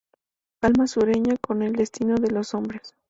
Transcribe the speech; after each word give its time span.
Alma 0.63 0.87
sueña 0.87 1.37
con 1.39 1.61
el 1.61 1.73
destino 1.75 2.15
de 2.15 2.31
los 2.31 2.55
hombres. 2.55 2.95